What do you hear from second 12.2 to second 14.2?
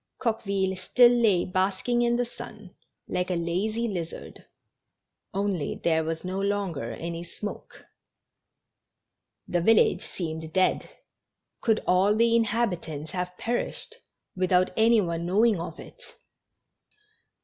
inhabitants have perished